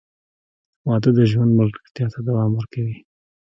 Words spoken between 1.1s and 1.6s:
د ژوند